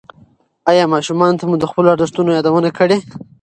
[0.71, 2.97] ایا ماشومانو ته مو د خپلو ارزښتونو یادونه کړې؟